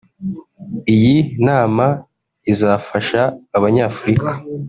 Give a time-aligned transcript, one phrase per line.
[0.95, 1.15] Iyi
[1.47, 1.85] nama
[2.51, 3.21] izafasha
[3.57, 4.31] Abanyafurika